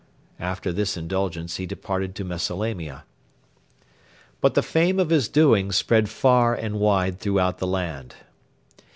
After 0.39 0.71
this 0.73 0.97
indulgence 0.97 1.57
he 1.57 1.67
departed 1.67 2.15
to 2.15 2.23
Mesalamia. 2.25 3.03
But 4.39 4.55
the 4.55 4.63
fame 4.63 4.99
of 4.99 5.11
his 5.11 5.27
doings 5.29 5.75
spread 5.75 6.09
far 6.09 6.55
and 6.55 6.79
wide 6.79 7.19
throughout 7.19 7.59
the 7.59 7.67
land. 7.67 8.15